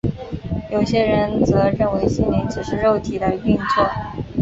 [0.71, 3.87] 有些人则认为心灵只是肉体的运作。